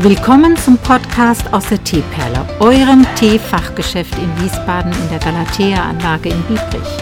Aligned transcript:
Willkommen 0.00 0.54
zum 0.58 0.76
Podcast 0.76 1.50
aus 1.54 1.70
der 1.70 1.82
Teeperle, 1.82 2.46
eurem 2.60 3.06
Teefachgeschäft 3.14 4.12
in 4.18 4.44
Wiesbaden 4.44 4.92
in 4.92 5.08
der 5.08 5.18
Galatea-Anlage 5.18 6.28
in 6.28 6.42
Biebrich. 6.42 6.98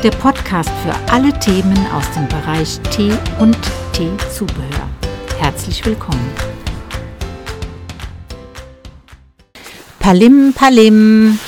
Der 0.00 0.12
Podcast 0.12 0.70
für 0.84 0.94
alle 1.12 1.36
Themen 1.40 1.76
aus 1.92 2.08
dem 2.12 2.28
Bereich 2.28 2.78
Tee 2.92 3.10
und 3.40 3.58
Teezubehör. 3.92 4.88
Herzlich 5.40 5.84
willkommen. 5.84 6.30
Palim, 9.98 10.52
Palim. 10.54 11.40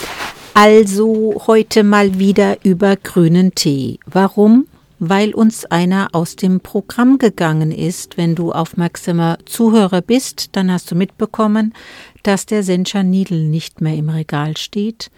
Also 0.52 1.42
heute 1.46 1.84
mal 1.84 2.18
wieder 2.18 2.56
über 2.64 2.96
grünen 2.96 3.54
Tee. 3.54 4.00
Warum? 4.06 4.66
Weil 4.98 5.34
uns 5.34 5.64
einer 5.66 6.08
aus 6.12 6.36
dem 6.36 6.60
Programm 6.60 7.18
gegangen 7.18 7.70
ist. 7.70 8.16
Wenn 8.16 8.34
du 8.34 8.52
aufmerksamer 8.52 9.38
Zuhörer 9.44 10.00
bist, 10.00 10.50
dann 10.52 10.72
hast 10.72 10.90
du 10.90 10.94
mitbekommen, 10.94 11.74
dass 12.22 12.46
der 12.46 12.62
Sencha 12.62 13.02
Needle 13.02 13.44
nicht 13.44 13.80
mehr 13.80 13.94
im 13.94 14.08
Regal 14.08 14.56
steht. 14.56 15.10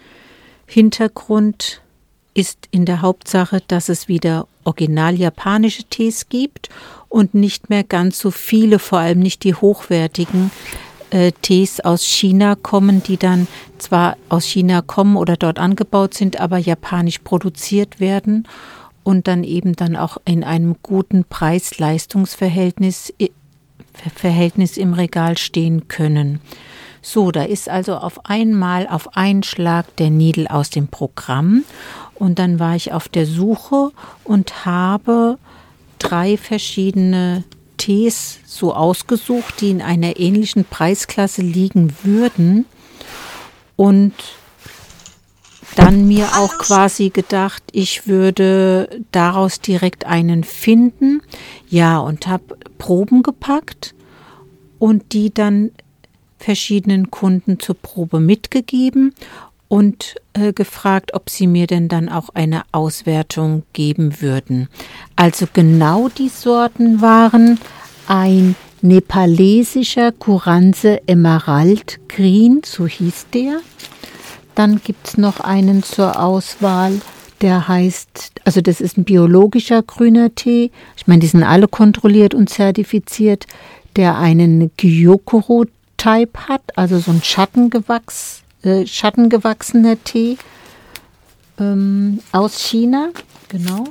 Hintergrund 0.67 1.81
ist 2.35 2.69
in 2.71 2.85
der 2.85 3.03
Hauptsache, 3.03 3.63
dass 3.67 3.89
es 3.89 4.09
wieder 4.09 4.47
original 4.65 5.15
japanische 5.15 5.85
Tees 5.85 6.29
gibt 6.29 6.69
und 7.09 7.35
nicht 7.35 7.71
mehr 7.71 7.85
ganz 7.85 8.19
so 8.19 8.31
viele, 8.31 8.79
vor 8.79 8.99
allem 8.99 9.21
nicht 9.21 9.45
die 9.45 9.55
hochwertigen 9.55 10.51
äh, 11.11 11.33
Tees 11.41 11.81
aus 11.81 12.03
China 12.03 12.55
kommen, 12.55 13.03
die 13.03 13.17
dann 13.17 13.47
zwar 13.79 14.17
aus 14.29 14.45
China 14.45 14.83
kommen 14.83 15.17
oder 15.17 15.37
dort 15.37 15.59
angebaut 15.59 16.15
sind, 16.15 16.39
aber 16.39 16.59
japanisch 16.59 17.21
produziert 17.21 17.99
werden 17.99 18.47
und 19.09 19.27
dann 19.27 19.43
eben 19.43 19.75
dann 19.75 19.97
auch 19.97 20.19
in 20.27 20.45
einem 20.45 20.77
guten 20.83 21.25
Preis-Leistungs-Verhältnis 21.25 23.15
Verhältnis 24.15 24.77
im 24.77 24.93
Regal 24.93 25.39
stehen 25.39 25.89
können. 25.89 26.43
So, 27.01 27.31
da 27.31 27.45
ist 27.45 27.71
also 27.71 27.97
auf 27.97 28.27
einmal 28.27 28.87
auf 28.87 29.17
einen 29.17 29.45
Schlag 29.45 29.97
der 29.97 30.11
Nidel 30.11 30.47
aus 30.47 30.69
dem 30.69 30.89
Programm 30.89 31.65
und 32.17 32.39
dann 32.39 32.61
war 32.61 32.77
ich 32.77 32.93
auf 32.93 33.09
der 33.09 33.25
Suche 33.25 33.93
und 34.25 34.67
habe 34.67 35.39
drei 35.99 36.37
verschiedene 36.37 37.45
Tees 37.79 38.41
so 38.45 38.75
ausgesucht, 38.75 39.63
die 39.63 39.71
in 39.71 39.81
einer 39.81 40.19
ähnlichen 40.19 40.67
Preisklasse 40.67 41.41
liegen 41.41 41.95
würden 42.03 42.67
und 43.75 44.13
dann 45.77 46.09
mir 46.09 46.27
auch 46.37 46.59
quasi 46.59 47.11
gedacht, 47.11 47.63
ich 47.73 48.07
würde 48.07 49.03
daraus 49.13 49.61
direkt 49.61 50.07
einen 50.07 50.45
finden. 50.45 51.23
Ja, 51.69 51.99
und 51.99 52.27
habe 52.27 52.57
Proben 52.79 53.23
gepackt 53.23 53.95
und 54.79 55.13
die 55.13 55.33
dann 55.33 55.71
verschiedenen 56.39 57.11
Kunden 57.11 57.59
zur 57.59 57.75
Probe 57.75 58.21
mitgegeben 58.21 59.15
und 59.69 60.15
äh, 60.33 60.53
gefragt, 60.53 61.15
ob 61.15 61.29
sie 61.31 61.47
mir 61.47 61.67
denn 61.67 61.89
dann 61.89 62.09
auch 62.09 62.31
eine 62.31 62.63
Auswertung 62.73 63.65
geben 63.73 64.21
würden. 64.21 64.69
Also 65.17 65.47
genau 65.53 66.09
die 66.09 66.31
Sorten 66.31 67.01
waren 67.01 67.61
ein 68.07 68.57
nepalesischer 68.81 70.13
Kuranse 70.13 71.07
Emerald 71.07 72.01
Green, 72.09 72.63
so 72.65 72.87
hieß 72.87 73.27
der. 73.35 73.61
Dann 74.59 74.81
gibt 74.83 75.07
es 75.07 75.17
noch 75.17 75.39
einen 75.39 75.85
zur 75.85 76.21
Auswahl, 76.21 77.01
der 77.43 77.69
heißt, 77.69 78.33
also 78.45 78.61
das 78.61 78.81
ist 78.81 78.99
ein 78.99 79.05
biologischer 79.05 79.85
grüner 79.85 80.35
Tee. 80.35 80.73
Ich 80.97 81.07
meine, 81.07 81.21
die 81.21 81.29
sind 81.29 81.45
alle 81.45 81.69
kontrolliert 81.69 82.35
und 82.35 82.51
zertifiziert, 82.51 83.47
der 83.95 84.19
einen 84.19 84.73
Gyokuro-Type 84.77 86.49
hat, 86.49 86.63
also 86.75 86.99
so 86.99 87.13
ein 87.13 87.23
Schattengewachs, 87.23 88.43
äh, 88.63 88.85
schattengewachsener 88.85 90.03
Tee 90.03 90.39
ähm, 91.61 92.19
aus 92.33 92.59
China, 92.59 93.11
genau. 93.49 93.85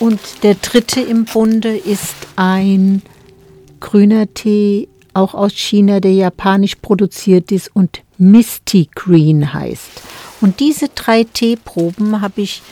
Und 0.00 0.18
der 0.44 0.54
dritte 0.54 1.02
im 1.02 1.26
Bunde 1.26 1.76
ist 1.76 2.14
ein 2.36 3.02
grüner 3.80 4.32
Tee, 4.32 4.88
auch 5.14 5.34
aus 5.34 5.52
China, 5.52 6.00
der 6.00 6.12
japanisch 6.12 6.76
produziert 6.76 7.52
ist 7.52 7.70
und 7.74 8.02
Misty 8.18 8.88
Green 8.94 9.52
heißt. 9.54 10.02
Und 10.40 10.60
diese 10.60 10.88
drei 10.88 11.24
Teeproben 11.24 12.20
habe 12.20 12.42
ich 12.42 12.62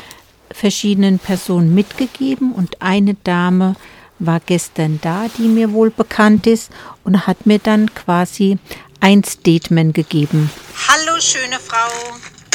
verschiedenen 0.51 1.19
Personen 1.19 1.75
mitgegeben 1.75 2.53
und 2.53 2.83
eine 2.83 3.15
Dame 3.25 3.77
war 4.19 4.41
gestern 4.45 4.99
da, 5.03 5.27
die 5.39 5.49
mir 5.49 5.73
wohl 5.73 5.91
bekannt 5.91 6.47
ist 6.47 6.71
und 7.05 7.27
hat 7.27 7.47
mir 7.47 7.59
dann 7.59 7.93
quasi 7.95 8.59
ein 9.01 9.25
Statement 9.25 9.95
gegeben. 9.95 10.51
Hallo 10.89 11.21
schöne 11.21 11.59
Frau, 11.59 11.91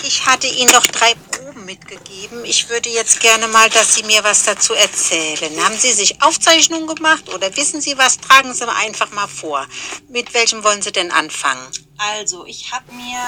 ich 0.08 0.26
hatte 0.26 0.48
Ihnen 0.48 0.72
doch 0.72 0.88
drei 0.88 1.14
Proben 1.32 1.66
mitgegeben. 1.66 2.46
Ich 2.46 2.70
würde 2.70 2.90
jetzt 2.90 3.20
gerne 3.20 3.48
mal, 3.48 3.70
dass 3.70 3.96
Sie 3.96 4.04
mir 4.04 4.24
was 4.24 4.44
dazu 4.44 4.74
erzählen. 4.74 5.64
Haben 5.64 5.78
Sie 5.78 5.92
sich 5.92 6.22
Aufzeichnungen 6.22 6.88
gemacht 6.88 7.28
oder 7.34 7.56
wissen 7.58 7.82
Sie 7.82 7.98
was? 7.98 8.18
Tragen 8.18 8.54
Sie 8.54 8.68
einfach 8.68 9.12
mal 9.12 9.28
vor. 9.28 9.68
Mit 10.08 10.34
welchem 10.34 10.64
wollen 10.64 10.82
Sie 10.82 10.94
denn 10.94 11.12
anfangen? 11.12 11.68
Also, 11.98 12.46
ich 12.46 12.72
habe 12.72 12.92
mir 12.94 13.20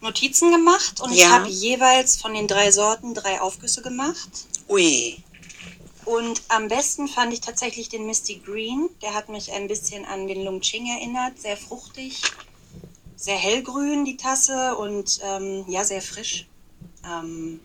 Notizen 0.00 0.52
gemacht 0.52 1.00
und 1.00 1.12
ja. 1.12 1.26
ich 1.26 1.32
habe 1.32 1.48
jeweils 1.48 2.16
von 2.16 2.34
den 2.34 2.46
drei 2.46 2.70
Sorten 2.70 3.14
drei 3.14 3.40
Aufgüsse 3.40 3.80
gemacht. 3.80 4.28
Ui. 4.68 5.16
Und 6.04 6.42
am 6.48 6.68
besten 6.68 7.08
fand 7.08 7.32
ich 7.32 7.40
tatsächlich 7.40 7.88
den 7.88 8.06
Misty 8.06 8.42
Green. 8.44 8.90
Der 9.00 9.14
hat 9.14 9.30
mich 9.30 9.52
ein 9.52 9.68
bisschen 9.68 10.04
an 10.04 10.26
den 10.26 10.44
Lung 10.44 10.60
Ching 10.60 10.86
erinnert. 10.86 11.40
Sehr 11.40 11.56
fruchtig, 11.56 12.20
sehr 13.24 13.36
hellgrün 13.38 14.04
die 14.04 14.18
Tasse 14.18 14.76
und 14.76 15.18
ähm, 15.24 15.64
ja, 15.66 15.82
sehr 15.82 16.02
frisch. 16.02 16.46
Ähm, 17.06 17.58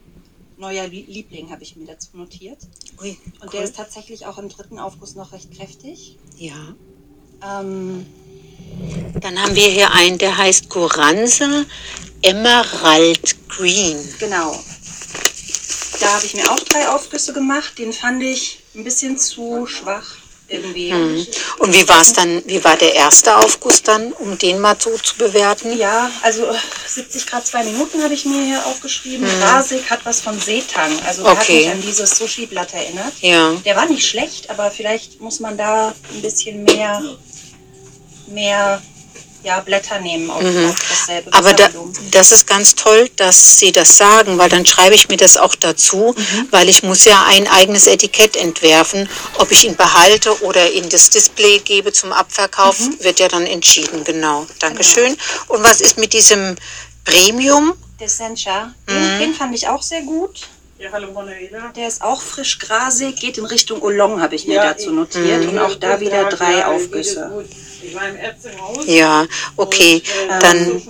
neuer 0.57 0.87
Liebling 0.87 1.51
habe 1.51 1.63
ich 1.63 1.75
mir 1.75 1.85
dazu 1.85 2.11
notiert. 2.13 2.59
Ui, 3.01 3.09
und 3.09 3.43
cool. 3.43 3.49
der 3.51 3.63
ist 3.63 3.75
tatsächlich 3.75 4.25
auch 4.25 4.37
im 4.37 4.47
dritten 4.47 4.79
Aufguss 4.79 5.15
noch 5.15 5.33
recht 5.33 5.53
kräftig. 5.53 6.17
Ja. 6.37 6.75
Ähm, 7.43 8.05
dann 9.19 9.37
haben 9.41 9.53
wir 9.53 9.67
hier 9.67 9.93
einen, 9.93 10.17
der 10.17 10.37
heißt 10.37 10.69
Goranse 10.69 11.65
Emerald 12.21 13.49
Green. 13.49 13.97
Genau. 14.17 14.57
Da 15.99 16.13
habe 16.15 16.25
ich 16.25 16.35
mir 16.35 16.49
auch 16.49 16.59
drei 16.59 16.87
Aufgüsse 16.87 17.33
gemacht. 17.33 17.77
Den 17.77 17.91
fand 17.91 18.23
ich 18.23 18.59
ein 18.75 18.85
bisschen 18.85 19.17
zu 19.17 19.65
schwach 19.67 20.15
irgendwie. 20.49 20.91
Hm. 20.91 21.25
Und 21.59 21.73
wie 21.73 21.87
war 21.87 22.01
es 22.01 22.13
dann, 22.13 22.41
wie 22.45 22.63
war 22.63 22.75
der 22.75 22.93
erste 22.95 23.37
Aufguss 23.37 23.83
dann, 23.83 24.11
um 24.13 24.37
den 24.37 24.59
mal 24.59 24.75
so 24.79 24.97
zu 24.97 25.17
bewerten? 25.17 25.77
Ja, 25.77 26.09
also 26.21 26.47
70 26.87 27.27
Grad 27.27 27.45
zwei 27.45 27.63
Minuten 27.63 28.03
habe 28.03 28.13
ich 28.13 28.25
mir 28.25 28.43
hier 28.43 28.65
aufgeschrieben. 28.65 29.29
Hm. 29.29 29.43
Rasig 29.43 29.89
hat 29.89 30.05
was 30.05 30.21
von 30.21 30.39
Seetang. 30.39 30.91
Also 31.05 31.23
der 31.23 31.33
okay. 31.33 31.39
hat 31.39 31.49
mich 31.49 31.69
an 31.69 31.81
dieses 31.81 32.17
Sushi-Blatt 32.17 32.73
erinnert. 32.73 33.13
Ja. 33.21 33.53
Der 33.65 33.75
war 33.75 33.85
nicht 33.85 34.07
schlecht, 34.07 34.49
aber 34.49 34.71
vielleicht 34.71 35.21
muss 35.21 35.39
man 35.39 35.57
da 35.57 35.93
ein 36.13 36.21
bisschen 36.21 36.63
mehr 36.63 37.01
mehr 38.31 38.81
ja, 39.43 39.59
Blätter 39.61 39.99
nehmen 39.99 40.29
auf, 40.29 40.41
mhm. 40.41 40.69
auf 40.69 40.85
dasselbe. 40.89 41.33
Aber 41.33 41.53
da, 41.53 41.69
das 42.11 42.31
ist 42.31 42.45
ganz 42.45 42.75
toll, 42.75 43.09
dass 43.15 43.57
Sie 43.57 43.71
das 43.71 43.97
sagen, 43.97 44.37
weil 44.37 44.49
dann 44.49 44.65
schreibe 44.65 44.95
ich 44.95 45.07
mir 45.07 45.17
das 45.17 45.37
auch 45.37 45.55
dazu, 45.55 46.13
mhm. 46.15 46.47
weil 46.51 46.69
ich 46.69 46.83
muss 46.83 47.05
ja 47.05 47.25
ein 47.25 47.47
eigenes 47.47 47.87
Etikett 47.87 48.35
entwerfen. 48.35 49.09
Ob 49.37 49.51
ich 49.51 49.65
ihn 49.65 49.75
behalte 49.75 50.41
oder 50.43 50.71
in 50.71 50.89
das 50.89 51.09
Display 51.09 51.59
gebe 51.59 51.93
zum 51.93 52.11
Abverkauf, 52.11 52.79
mhm. 52.79 53.03
wird 53.03 53.19
ja 53.19 53.27
dann 53.27 53.45
entschieden. 53.45 54.03
Genau. 54.03 54.45
Dankeschön. 54.59 55.15
Genau. 55.15 55.57
Und 55.57 55.63
was 55.63 55.81
ist 55.81 55.97
mit 55.97 56.13
diesem 56.13 56.55
Premium? 57.05 57.73
Descentia. 57.99 58.73
Den, 58.87 59.15
mhm. 59.15 59.19
den 59.19 59.33
fand 59.33 59.55
ich 59.55 59.67
auch 59.67 59.81
sehr 59.81 60.01
gut. 60.01 60.47
Ja, 60.77 60.91
hallo 60.93 61.11
Manuela. 61.11 61.73
Der 61.75 61.89
ist 61.89 62.01
auch 62.01 62.21
frisch 62.21 62.57
grasig, 62.57 63.17
geht 63.19 63.37
in 63.37 63.45
Richtung 63.45 63.81
Olong, 63.81 64.21
habe 64.21 64.35
ich 64.35 64.47
mir 64.47 64.55
ja, 64.55 64.63
dazu 64.63 64.93
notiert. 64.93 65.45
Und 65.45 65.59
auch 65.59 65.75
da 65.75 65.99
wieder 65.99 66.29
drei 66.29 66.65
Aufgüsse. 66.65 67.45
Ich 67.81 67.95
war 67.95 68.07
im 68.07 68.17
Ärztehaus. 68.17 68.85
Ja, 68.87 69.25
okay. 69.55 70.01
Und, 70.23 70.35
äh, 70.35 70.39
dann 70.39 70.81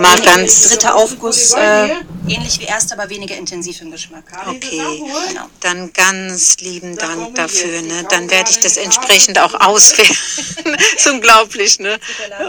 mal 0.00 0.18
ganz. 0.20 0.68
Dritter 0.68 0.94
Aufguss, 0.96 1.52
äh, 1.52 1.88
ähnlich 2.28 2.58
wie 2.60 2.64
erster, 2.64 2.98
aber 2.98 3.08
weniger 3.10 3.36
intensiv 3.36 3.80
im 3.80 3.90
Geschmack. 3.90 4.24
Okay, 4.46 4.80
genau. 5.28 5.48
dann 5.60 5.92
ganz 5.92 6.56
lieben 6.58 6.96
Dank 6.96 7.34
dafür. 7.34 7.82
Ne? 7.82 8.04
Dann 8.08 8.30
werde 8.30 8.50
ich 8.50 8.60
das 8.60 8.76
entsprechend 8.76 9.38
auch 9.38 9.54
auswerten. 9.54 10.14
ist 10.96 11.06
unglaublich, 11.06 11.78
ne? 11.78 11.98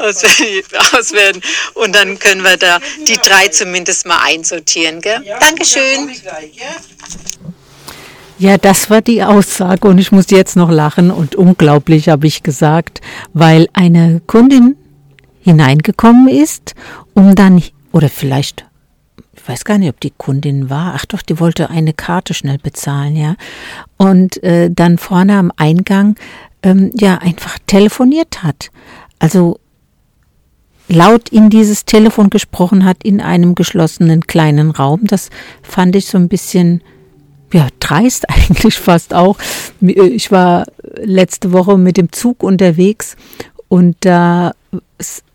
Auswerten. 0.93 1.41
Und 1.73 1.95
dann 1.95 2.19
können 2.19 2.41
wir 2.41 2.57
da 2.57 2.79
die 3.07 3.17
drei 3.17 3.47
zumindest 3.49 4.05
mal 4.05 4.19
einsortieren. 4.19 5.01
Gell? 5.01 5.23
Dankeschön. 5.39 6.11
Ja, 8.37 8.57
das 8.57 8.89
war 8.89 9.01
die 9.01 9.23
Aussage 9.23 9.87
und 9.87 9.97
ich 9.97 10.11
muss 10.11 10.29
jetzt 10.29 10.57
noch 10.57 10.69
lachen 10.69 11.09
und 11.09 11.35
unglaublich 11.35 12.09
habe 12.09 12.27
ich 12.27 12.43
gesagt, 12.43 12.99
weil 13.33 13.67
eine 13.71 14.21
Kundin 14.27 14.75
hineingekommen 15.39 16.27
ist, 16.27 16.75
um 17.13 17.35
dann, 17.35 17.63
oder 17.93 18.09
vielleicht, 18.09 18.65
ich 19.33 19.47
weiß 19.47 19.63
gar 19.63 19.77
nicht, 19.77 19.87
ob 19.87 20.01
die 20.01 20.11
Kundin 20.17 20.69
war, 20.69 20.95
ach 20.95 21.05
doch, 21.05 21.21
die 21.21 21.39
wollte 21.39 21.69
eine 21.69 21.93
Karte 21.93 22.33
schnell 22.33 22.57
bezahlen, 22.57 23.15
ja, 23.15 23.35
und 23.95 24.43
äh, 24.43 24.69
dann 24.69 24.97
vorne 24.97 25.37
am 25.37 25.51
Eingang, 25.55 26.17
ähm, 26.61 26.91
ja, 26.93 27.19
einfach 27.19 27.57
telefoniert 27.67 28.43
hat. 28.43 28.69
also 29.19 29.59
laut 30.87 31.29
in 31.29 31.49
dieses 31.49 31.85
Telefon 31.85 32.29
gesprochen 32.29 32.85
hat 32.85 32.97
in 33.03 33.21
einem 33.21 33.55
geschlossenen 33.55 34.27
kleinen 34.27 34.71
Raum. 34.71 35.01
Das 35.03 35.29
fand 35.63 35.95
ich 35.95 36.05
so 36.05 36.17
ein 36.17 36.27
bisschen 36.27 36.81
ja, 37.53 37.67
dreist 37.79 38.29
eigentlich 38.29 38.75
fast 38.75 39.13
auch. 39.13 39.37
Ich 39.81 40.31
war 40.31 40.65
letzte 40.97 41.51
Woche 41.51 41.77
mit 41.77 41.97
dem 41.97 42.11
Zug 42.11 42.43
unterwegs 42.43 43.15
und 43.67 43.97
da 44.01 44.53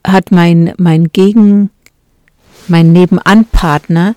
hat 0.07 0.31
mein, 0.31 0.73
mein 0.79 1.09
Gegen, 1.13 1.71
mein 2.69 2.93
Nebenanpartner 2.93 4.15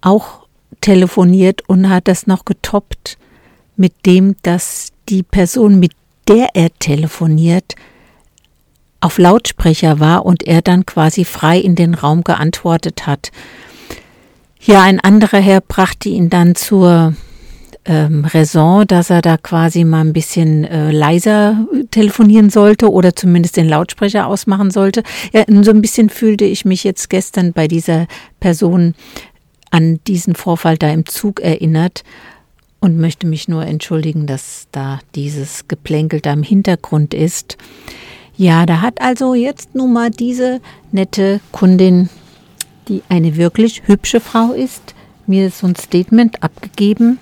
auch 0.00 0.46
telefoniert 0.80 1.62
und 1.68 1.88
hat 1.88 2.08
das 2.08 2.26
noch 2.26 2.44
getoppt 2.44 3.18
mit 3.76 4.06
dem, 4.06 4.36
dass 4.42 4.92
die 5.08 5.22
Person, 5.22 5.78
mit 5.78 5.92
der 6.28 6.50
er 6.54 6.70
telefoniert, 6.78 7.74
auf 9.00 9.18
Lautsprecher 9.18 9.98
war 9.98 10.26
und 10.26 10.42
er 10.46 10.62
dann 10.62 10.86
quasi 10.86 11.24
frei 11.24 11.58
in 11.58 11.74
den 11.74 11.94
Raum 11.94 12.22
geantwortet 12.22 13.06
hat. 13.06 13.30
Ja, 14.62 14.82
ein 14.82 15.00
anderer 15.00 15.38
Herr 15.38 15.62
brachte 15.62 16.10
ihn 16.10 16.28
dann 16.28 16.54
zur 16.54 17.14
ähm, 17.86 18.26
Raison, 18.26 18.86
dass 18.86 19.08
er 19.08 19.22
da 19.22 19.38
quasi 19.38 19.84
mal 19.84 20.02
ein 20.02 20.12
bisschen 20.12 20.64
äh, 20.64 20.90
leiser 20.90 21.66
telefonieren 21.90 22.50
sollte 22.50 22.90
oder 22.90 23.16
zumindest 23.16 23.56
den 23.56 23.68
Lautsprecher 23.68 24.26
ausmachen 24.26 24.70
sollte. 24.70 25.02
Ja, 25.32 25.44
so 25.62 25.70
ein 25.70 25.80
bisschen 25.80 26.10
fühlte 26.10 26.44
ich 26.44 26.66
mich 26.66 26.84
jetzt 26.84 27.08
gestern 27.08 27.54
bei 27.54 27.68
dieser 27.68 28.06
Person 28.38 28.94
an 29.70 29.98
diesen 30.06 30.34
Vorfall 30.34 30.76
da 30.76 30.90
im 30.90 31.06
Zug 31.06 31.40
erinnert 31.40 32.04
und 32.80 32.98
möchte 32.98 33.26
mich 33.26 33.48
nur 33.48 33.64
entschuldigen, 33.64 34.26
dass 34.26 34.66
da 34.72 35.00
dieses 35.14 35.68
Geplänkel 35.68 36.20
da 36.20 36.34
im 36.34 36.42
Hintergrund 36.42 37.14
ist. 37.14 37.56
Ja, 38.36 38.66
da 38.66 38.82
hat 38.82 39.00
also 39.00 39.34
jetzt 39.34 39.74
nun 39.74 39.92
mal 39.94 40.10
diese 40.10 40.60
nette 40.92 41.40
Kundin, 41.50 42.10
die 42.90 43.02
eine 43.08 43.36
wirklich 43.36 43.82
hübsche 43.86 44.20
Frau 44.20 44.52
ist, 44.52 44.94
mir 45.26 45.50
so 45.50 45.66
ein 45.66 45.76
Statement 45.76 46.42
abgegeben. 46.42 47.18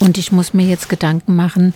Und 0.00 0.18
ich 0.18 0.32
muss 0.32 0.52
mir 0.52 0.66
jetzt 0.66 0.88
Gedanken 0.88 1.36
machen, 1.36 1.72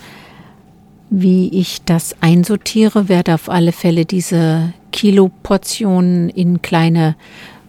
wie 1.08 1.48
ich 1.48 1.82
das 1.84 2.16
einsortiere, 2.20 3.08
werde 3.08 3.34
auf 3.34 3.48
alle 3.48 3.72
Fälle 3.72 4.04
diese 4.04 4.72
Kiloportionen 4.90 6.28
in 6.28 6.60
kleine 6.60 7.14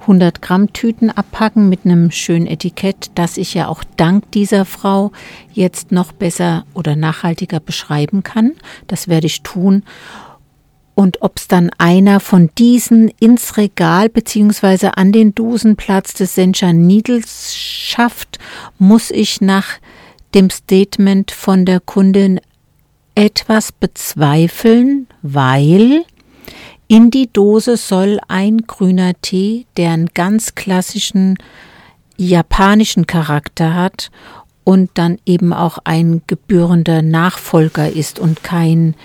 100 0.02 0.42
Gramm 0.42 0.74
Tüten 0.74 1.10
abpacken 1.10 1.70
mit 1.70 1.86
einem 1.86 2.12
schönen 2.12 2.48
Etikett, 2.48 3.12
das 3.16 3.38
ich 3.38 3.54
ja 3.54 3.68
auch 3.68 3.84
dank 3.96 4.32
dieser 4.32 4.66
Frau 4.66 5.12
jetzt 5.54 5.92
noch 5.92 6.12
besser 6.12 6.66
oder 6.74 6.96
nachhaltiger 6.96 7.60
beschreiben 7.60 8.24
kann. 8.24 8.54
Das 8.88 9.08
werde 9.08 9.28
ich 9.28 9.44
tun 9.44 9.84
und 10.96 11.22
ob 11.22 11.38
es 11.38 11.48
dann 11.48 11.72
einer 11.78 12.20
von 12.20 12.50
diesen 12.58 13.10
ins 13.20 13.58
Regal 13.58 14.10
beziehungsweise 14.10 14.98
an 14.98 15.12
den 15.12 15.34
Dosenplatz 15.34 16.14
des 16.14 16.36
Sencha 16.36 16.72
Needles 16.72 17.56
schafft, 17.56 18.40
muss 18.78 19.10
ich 19.10 19.42
nach 19.42 19.80
dem 20.36 20.50
Statement 20.50 21.32
von 21.32 21.66
der 21.66 21.80
Kundin 21.80 22.40
etwas 23.16 23.72
bezweifeln, 23.72 25.08
weil 25.22 26.04
in 26.88 27.10
die 27.10 27.32
Dose 27.32 27.78
soll 27.78 28.20
ein 28.28 28.60
grüner 28.68 29.14
Tee, 29.22 29.66
der 29.78 29.92
einen 29.92 30.10
ganz 30.14 30.56
klassischen 30.56 31.38
japanischen 32.18 33.08
Charakter 33.08 33.74
hat 33.74 34.12
und 34.64 34.92
dann 34.94 35.18
eben 35.26 35.54
auch 35.54 35.80
ein 35.84 36.22
gebührender 36.28 37.02
Nachfolger 37.02 37.90
ist 37.90 38.20
und 38.20 38.44
kein 38.44 38.96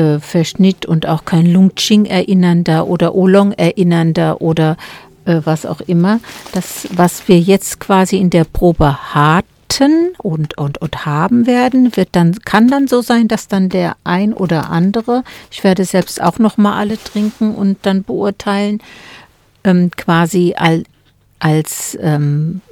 äh, 0.00 0.18
Verschnitt 0.18 0.86
und 0.86 1.06
auch 1.06 1.26
kein 1.26 1.44
Lungching 1.44 2.06
erinnernder 2.06 2.86
oder 2.86 3.14
Olong 3.14 3.52
erinnernder 3.52 4.40
oder 4.40 4.78
äh, 5.26 5.40
was 5.44 5.66
auch 5.66 5.82
immer. 5.82 6.20
Das, 6.52 6.88
was 6.92 7.28
wir 7.28 7.38
jetzt 7.38 7.80
quasi 7.80 8.16
in 8.16 8.30
der 8.30 8.44
Probe 8.44 9.14
hatten 9.14 10.10
und, 10.18 10.56
und, 10.56 10.78
und 10.78 11.04
haben 11.04 11.46
werden, 11.46 11.96
wird 11.96 12.10
dann, 12.12 12.34
kann 12.46 12.68
dann 12.68 12.88
so 12.88 13.02
sein, 13.02 13.28
dass 13.28 13.46
dann 13.46 13.68
der 13.68 13.96
ein 14.02 14.32
oder 14.32 14.70
andere, 14.70 15.22
ich 15.50 15.62
werde 15.64 15.84
selbst 15.84 16.22
auch 16.22 16.38
noch 16.38 16.56
mal 16.56 16.78
alle 16.78 16.96
trinken 17.02 17.54
und 17.54 17.78
dann 17.82 18.02
beurteilen, 18.02 18.80
ähm, 19.64 19.90
quasi 19.94 20.54
al, 20.56 20.84
als 21.40 21.98
ähm, 22.00 22.62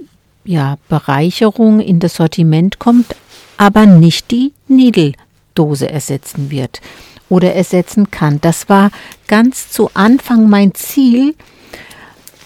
ja, 0.45 0.79
Bereicherung 0.89 1.81
in 1.81 2.01
das 2.01 2.15
Sortiment 2.15 2.79
kommt, 2.79 3.15
aber 3.59 3.85
nicht 3.85 4.31
die 4.31 4.53
Niedeldose 4.67 5.91
ersetzen 5.91 6.51
wird 6.51 6.81
oder 7.29 7.55
ersetzen 7.55 8.11
kann. 8.11 8.41
Das 8.41 8.69
war 8.69 8.91
ganz 9.27 9.71
zu 9.71 9.91
Anfang 9.95 10.49
mein 10.49 10.75
Ziel, 10.75 11.35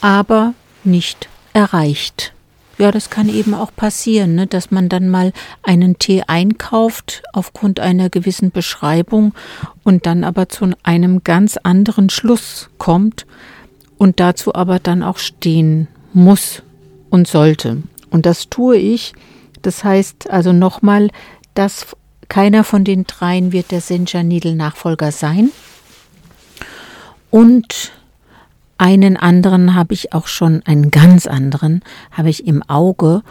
aber 0.01 0.55
nicht 0.85 1.29
erreicht. 1.53 2.33
Ja, 2.79 2.91
das 2.91 3.11
kann 3.11 3.29
eben 3.29 3.55
auch 3.55 3.71
passieren, 3.75 4.35
ne, 4.35 4.47
dass 4.47 4.71
man 4.71 4.89
dann 4.89 5.09
mal 5.09 5.33
einen 5.63 5.99
Tee 5.99 6.25
einkauft 6.27 7.23
aufgrund 7.33 7.79
einer 7.79 8.11
gewissen 8.11 8.51
Beschreibung 8.51 9.35
und 9.85 10.07
dann 10.07 10.25
aber 10.25 10.49
zu 10.49 10.69
einem 10.83 11.23
ganz 11.23 11.59
anderen 11.59 12.11
Schluss 12.11 12.71
kommt 12.79 13.27
und 13.99 14.19
dazu 14.19 14.55
aber 14.55 14.79
dann 14.81 15.03
auch 15.03 15.19
stehen 15.19 15.87
muss 16.13 16.63
und 17.11 17.29
sollte. 17.29 17.83
Und 18.11 18.27
das 18.27 18.49
tue 18.49 18.77
ich. 18.77 19.13
Das 19.61 19.85
heißt 19.85 20.31
also 20.31 20.53
nochmal, 20.53 21.11
das 21.55 21.87
keiner 22.33 22.65
von 22.65 22.83
den 22.83 23.05
dreien 23.05 23.53
wird 23.53 23.73
der 23.73 23.83
Senja 23.83 24.23
Needle 24.23 24.57
Nachfolger 24.57 25.13
sein. 25.13 25.51
Und 27.29 27.93
einen 28.79 29.19
anderen 29.19 29.75
habe 29.75 29.93
ich 29.93 30.15
auch 30.15 30.29
schon, 30.29 30.63
einen 30.65 30.91
ganz 30.91 31.27
anderen 31.27 31.83
habe 32.11 32.31
ich 32.31 32.47
im 32.47 32.63
Auge 32.63 33.23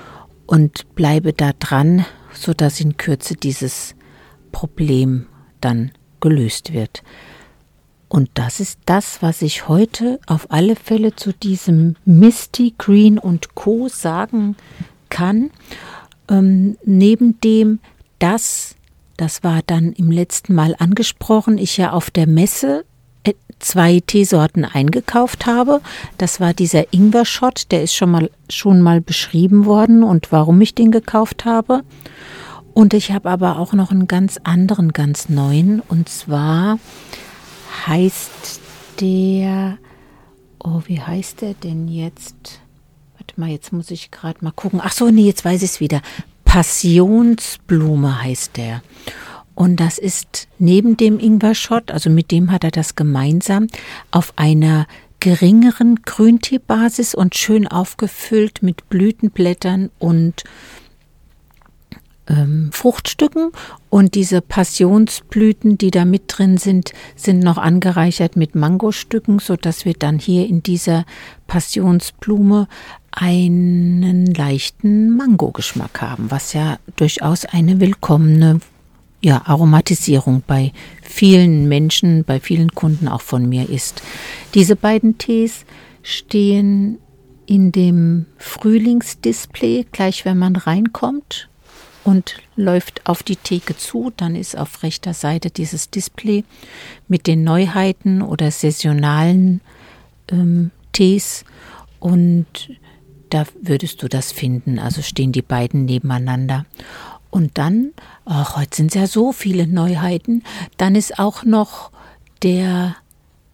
und 0.46 0.94
bleibe 0.94 1.34
da 1.34 1.50
dran, 1.58 2.06
sodass 2.32 2.80
in 2.80 2.96
Kürze 2.98 3.34
dieses 3.34 3.96
Problem 4.52 5.26
dann 5.62 5.90
gelöst 6.20 6.72
wird. 6.72 7.02
Und 8.08 8.30
das 8.36 8.60
ist 8.60 8.82
das, 8.86 9.24
was 9.24 9.42
ich 9.42 9.68
heute 9.68 10.20
auf 10.28 10.52
alle 10.52 10.76
Fälle 10.76 11.16
zu 11.16 11.34
diesem 11.34 11.96
Misty 12.06 12.76
Green 12.78 13.18
und 13.18 13.56
Co. 13.56 13.88
sagen 13.88 14.56
kann. 15.10 15.50
Ähm, 16.30 16.78
neben 16.86 17.42
dem, 17.42 17.80
dass 18.20 18.76
das 19.22 19.44
war 19.44 19.62
dann 19.68 19.94
im 19.94 20.10
letzten 20.10 20.56
Mal 20.56 20.76
angesprochen, 20.80 21.60
ich 21.60 21.78
ja 21.78 21.92
auf 21.92 22.10
der 22.10 22.26
Messe 22.26 22.86
äh, 23.24 23.34
zwei 23.60 24.00
Teesorten 24.00 24.66
eingekauft 24.66 25.46
habe. 25.46 25.82
Das 26.18 26.40
war 26.40 26.56
dieser 26.56 26.92
Ingwer-Shot, 26.92 27.72
der 27.72 27.84
ist 27.84 27.94
schon 27.94 28.10
mal, 28.10 28.32
schon 28.50 28.82
mal 28.82 29.00
beschrieben 29.00 29.66
worden 29.66 30.02
und 30.02 30.32
warum 30.32 30.60
ich 30.60 30.74
den 30.74 30.90
gekauft 30.90 31.46
habe. 31.46 31.84
Und 32.74 32.96
ich 32.96 33.12
habe 33.12 33.30
aber 33.30 33.60
auch 33.60 33.74
noch 33.74 33.92
einen 33.92 34.08
ganz 34.08 34.40
anderen, 34.44 34.92
ganz 34.92 35.30
neuen. 35.30 35.82
Und 35.82 36.10
zwar 36.10 36.80
heißt 37.86 38.60
der, 39.02 39.78
oh, 40.64 40.82
wie 40.86 41.00
heißt 41.00 41.42
der 41.42 41.54
denn 41.54 41.88
jetzt? 41.88 42.60
Warte 43.20 43.40
mal, 43.40 43.50
jetzt 43.50 43.72
muss 43.72 43.92
ich 43.92 44.10
gerade 44.10 44.44
mal 44.44 44.50
gucken. 44.50 44.82
Ach 44.84 44.94
so, 44.94 45.12
nee, 45.12 45.28
jetzt 45.28 45.46
weiß 45.46 45.62
ich 45.62 45.70
es 45.70 45.80
wieder. 45.80 46.02
Passionsblume 46.52 48.24
heißt 48.24 48.58
der. 48.58 48.82
Und 49.56 49.80
das 49.80 49.98
ist 49.98 50.50
neben 50.60 50.98
dem 50.98 51.18
Ingwer-Shot, 51.18 51.92
also 51.92 52.10
mit 52.10 52.30
dem 52.30 52.52
hat 52.52 52.66
er 52.66 52.72
das 52.72 52.96
gemeinsam, 52.96 53.68
auf 54.12 54.34
einer 54.36 54.86
geringeren 55.22 56.02
Grünteebasis 56.02 57.16
und 57.16 57.36
schön 57.36 57.70
aufgefüllt 57.70 58.64
mit 58.64 58.90
Blütenblättern 58.90 59.92
und 59.98 60.44
ähm, 62.28 62.70
Fruchtstücken. 62.74 63.54
Und 63.90 64.16
diese 64.16 64.42
Passionsblüten, 64.42 65.78
die 65.78 65.92
da 65.92 66.04
mit 66.04 66.24
drin 66.28 66.58
sind, 66.58 66.92
sind 67.16 67.40
noch 67.40 67.60
angereichert 67.60 68.36
mit 68.36 68.56
Mangostücken, 68.56 69.40
sodass 69.40 69.86
wir 69.86 69.94
dann 69.94 70.20
hier 70.20 70.48
in 70.48 70.64
dieser 70.64 71.06
Passionsblume 71.48 72.68
einen 73.12 74.26
leichten 74.34 75.16
Mangogeschmack 75.16 76.02
haben, 76.02 76.32
was 76.32 76.54
ja 76.54 76.80
durchaus 76.96 77.46
eine 77.46 77.80
willkommene 77.80 78.60
ja, 79.22 79.42
Aromatisierung 79.46 80.44
bei 80.48 80.72
vielen 81.02 81.68
Menschen, 81.68 82.24
bei 82.24 82.40
vielen 82.40 82.72
Kunden 82.74 83.08
auch 83.08 83.22
von 83.22 83.48
mir 83.48 83.70
ist. 83.70 84.02
Diese 84.54 84.76
beiden 84.76 85.18
Tees 85.18 85.66
stehen 86.02 86.98
in 87.46 87.72
dem 87.72 88.26
Frühlingsdisplay, 88.38 89.86
gleich 89.92 90.26
wenn 90.26 90.38
man 90.38 90.56
reinkommt 90.56 91.50
und 92.04 92.38
läuft 92.56 93.08
auf 93.08 93.24
die 93.24 93.36
Theke 93.36 93.78
zu, 93.78 94.12
dann 94.16 94.36
ist 94.36 94.58
auf 94.58 94.84
rechter 94.84 95.14
Seite 95.14 95.52
dieses 95.52 95.90
Display 95.90 96.44
mit 97.08 97.28
den 97.28 97.44
Neuheiten 97.44 98.22
oder 98.22 98.50
saisonalen 98.50 99.62
ähm, 100.32 100.72
Tees 100.94 101.46
und 102.00 102.72
da 103.34 103.46
würdest 103.62 104.04
du 104.04 104.08
das 104.08 104.32
finden. 104.32 104.78
Also 104.80 105.02
stehen 105.02 105.32
die 105.32 105.42
beiden 105.42 105.86
nebeneinander. 105.86 106.66
Und 107.30 107.58
dann, 107.58 107.92
ach, 108.26 108.58
heute 108.58 108.76
sind 108.76 108.88
es 108.88 108.96
ja 108.96 109.08
so 109.08 109.32
viele 109.32 109.66
Neuheiten, 109.66 110.44
dann 110.78 110.96
ist 110.96 111.18
auch 111.18 111.44
noch 111.44 111.92
der 112.44 112.96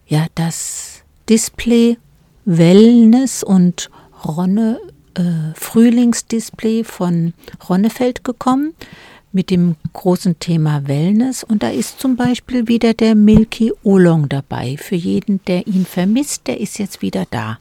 ja 0.08 0.26
das 0.36 1.04
Display 1.30 1.98
Wellness 2.46 3.44
und 3.44 3.90
Ronne 4.26 4.80
äh, 5.14 5.54
Frühlingsdisplay 5.54 6.84
von 6.84 7.34
Ronnefeld 7.70 8.24
gekommen 8.24 8.74
mit 9.32 9.52
dem 9.52 9.76
großen 9.94 10.40
Thema 10.40 10.88
Wellness 10.88 11.44
und 11.44 11.62
da 11.62 11.70
ist 11.70 12.00
zum 12.00 12.16
Beispiel 12.16 12.68
wieder 12.68 12.94
der 12.94 13.14
Milky 13.14 13.74
Oolong 13.84 14.30
dabei. 14.30 14.78
Für 14.78 14.96
jeden, 14.96 15.44
der 15.46 15.68
ihn 15.68 15.86
vermisst, 15.86 16.48
der 16.48 16.60
ist 16.60 16.80
jetzt 16.80 17.02
wieder 17.02 17.26
da. 17.30 17.60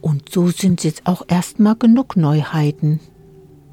Und 0.00 0.30
so 0.32 0.48
sind 0.48 0.84
jetzt 0.84 1.06
auch 1.06 1.22
erstmal 1.28 1.76
genug 1.76 2.16
Neuheiten, 2.16 3.00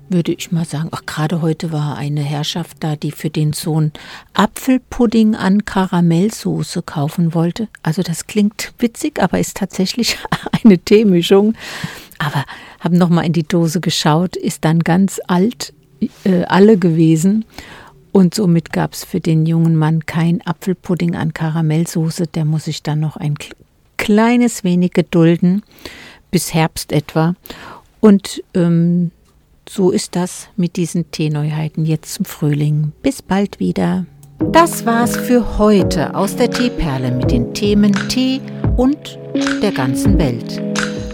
würde 0.10 0.34
ich 0.34 0.52
mal 0.52 0.66
sagen. 0.66 0.90
Ach, 0.92 1.06
gerade 1.06 1.42
heute 1.42 1.72
war 1.72 1.98
eine 1.98 2.22
Herrschaft 2.22 2.78
da, 2.82 2.96
die 2.96 3.12
für 3.12 3.30
den 3.30 3.54
Sohn 3.54 3.92
Apfelpudding 4.34 5.36
an 5.36 5.66
Karamellsoße 5.66 6.82
kaufen 6.82 7.34
wollte. 7.34 7.68
Also 7.84 8.04
das 8.04 8.28
klingt 8.28 8.74
witzig, 8.80 9.22
aber 9.22 9.40
ist 9.40 9.58
tatsächlich 9.58 10.18
eine 10.64 10.78
Teemischung. 10.78 11.54
Aber 12.20 12.44
haben 12.80 12.98
noch 12.98 13.10
mal 13.10 13.26
in 13.26 13.34
die 13.34 13.48
Dose 13.48 13.80
geschaut, 13.80 14.36
ist 14.36 14.66
dann 14.66 14.80
ganz 14.80 15.22
alt 15.28 15.74
äh, 16.24 16.44
alle 16.46 16.78
gewesen. 16.78 17.46
Und 18.12 18.34
somit 18.34 18.74
gab 18.74 18.94
es 18.94 19.04
für 19.04 19.20
den 19.20 19.46
jungen 19.46 19.76
Mann 19.76 20.06
kein 20.06 20.42
Apfelpudding 20.46 21.16
an 21.16 21.34
Karamellsoße. 21.34 22.28
Der 22.28 22.46
muss 22.46 22.66
sich 22.66 22.82
dann 22.82 23.00
noch 23.00 23.16
ein 23.18 23.36
kleines 23.98 24.64
wenig 24.64 24.94
gedulden, 24.94 25.64
bis 26.32 26.54
Herbst 26.54 26.92
etwa. 26.92 27.36
Und 28.00 28.44
ähm, 28.54 29.12
so 29.68 29.92
ist 29.92 30.16
das 30.16 30.48
mit 30.56 30.76
diesen 30.76 31.12
Teeneuheiten 31.12 31.86
jetzt 31.86 32.14
zum 32.14 32.26
Frühling. 32.26 32.94
Bis 33.02 33.22
bald 33.22 33.60
wieder. 33.60 34.06
Das 34.52 34.86
war's 34.86 35.18
für 35.18 35.58
heute 35.58 36.16
aus 36.16 36.36
der 36.36 36.50
Teeperle 36.50 37.12
mit 37.12 37.32
den 37.32 37.54
Themen 37.54 37.94
Tee 38.08 38.40
und 38.78 39.18
der 39.62 39.72
ganzen 39.72 40.18
Welt. 40.20 40.62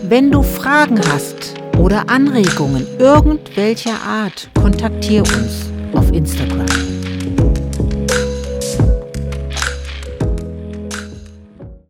Wenn 0.08 0.29
du 0.29 0.43
Fragen 0.43 1.00
hast 1.10 1.55
oder 1.79 2.10
Anregungen 2.10 2.86
irgendwelcher 3.00 4.00
Art, 4.05 4.50
kontaktiere 4.53 5.24
uns 5.24 5.72
auf 5.93 6.12
Instagram. 6.12 6.65